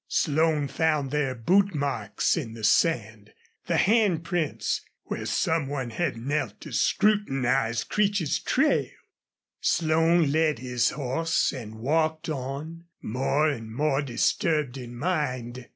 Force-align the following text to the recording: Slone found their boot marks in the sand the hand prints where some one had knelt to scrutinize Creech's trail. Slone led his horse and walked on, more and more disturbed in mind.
Slone 0.07 0.67
found 0.67 1.11
their 1.11 1.35
boot 1.35 1.75
marks 1.75 2.35
in 2.35 2.53
the 2.55 2.63
sand 2.63 3.33
the 3.67 3.77
hand 3.77 4.23
prints 4.23 4.81
where 5.03 5.27
some 5.27 5.67
one 5.67 5.91
had 5.91 6.17
knelt 6.17 6.59
to 6.61 6.71
scrutinize 6.73 7.83
Creech's 7.83 8.39
trail. 8.39 8.89
Slone 9.59 10.31
led 10.31 10.57
his 10.57 10.89
horse 10.89 11.51
and 11.53 11.75
walked 11.75 12.29
on, 12.29 12.85
more 13.03 13.47
and 13.47 13.71
more 13.71 14.01
disturbed 14.01 14.75
in 14.75 14.95
mind. 14.97 15.67